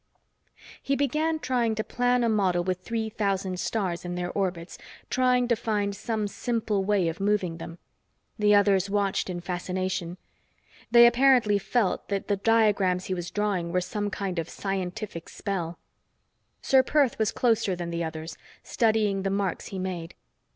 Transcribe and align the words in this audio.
He 0.81 0.95
began 0.95 1.37
trying 1.37 1.75
to 1.75 1.83
plan 1.83 2.23
a 2.23 2.27
model 2.29 2.63
with 2.63 2.79
three 2.79 3.07
thousand 3.07 3.59
stars 3.59 4.03
in 4.03 4.15
their 4.15 4.31
orbits, 4.31 4.79
trying 5.11 5.47
to 5.47 5.55
find 5.55 5.95
some 5.95 6.27
simple 6.27 6.83
way 6.83 7.07
of 7.07 7.19
moving 7.19 7.57
them. 7.57 7.77
The 8.39 8.55
others 8.55 8.89
watched 8.89 9.29
in 9.29 9.41
fascination. 9.41 10.17
They 10.89 11.05
apparently 11.05 11.59
felt 11.59 12.07
that 12.09 12.29
the 12.29 12.37
diagrams 12.37 13.05
he 13.05 13.13
was 13.13 13.29
drawing 13.29 13.71
were 13.71 13.79
some 13.79 14.09
kind 14.09 14.39
of 14.39 14.49
scientific 14.49 15.29
spell. 15.29 15.77
Ser 16.63 16.81
Perth 16.81 17.19
was 17.19 17.31
closer 17.31 17.75
than 17.75 17.91
the 17.91 18.03
others, 18.03 18.39
studying 18.63 19.21
the 19.21 19.29
marks 19.29 19.67
he 19.67 19.77
made. 19.77 20.15